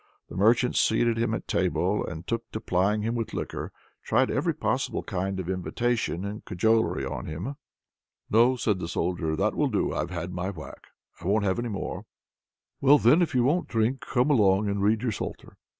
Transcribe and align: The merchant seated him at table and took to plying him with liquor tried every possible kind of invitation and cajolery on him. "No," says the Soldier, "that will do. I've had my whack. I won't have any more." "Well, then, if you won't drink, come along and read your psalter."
The 0.29 0.35
merchant 0.35 0.75
seated 0.75 1.19
him 1.19 1.35
at 1.35 1.47
table 1.47 2.03
and 2.03 2.25
took 2.25 2.49
to 2.53 2.59
plying 2.59 3.03
him 3.03 3.13
with 3.13 3.35
liquor 3.35 3.71
tried 4.01 4.31
every 4.31 4.51
possible 4.55 5.03
kind 5.03 5.39
of 5.39 5.47
invitation 5.47 6.25
and 6.25 6.43
cajolery 6.43 7.05
on 7.05 7.27
him. 7.27 7.53
"No," 8.27 8.55
says 8.55 8.77
the 8.77 8.87
Soldier, 8.87 9.35
"that 9.35 9.53
will 9.53 9.69
do. 9.69 9.93
I've 9.93 10.09
had 10.09 10.33
my 10.33 10.49
whack. 10.49 10.87
I 11.21 11.27
won't 11.27 11.43
have 11.45 11.59
any 11.59 11.69
more." 11.69 12.07
"Well, 12.81 12.97
then, 12.97 13.21
if 13.21 13.35
you 13.35 13.43
won't 13.43 13.67
drink, 13.67 13.99
come 13.99 14.31
along 14.31 14.67
and 14.67 14.81
read 14.81 15.03
your 15.03 15.11
psalter." 15.11 15.55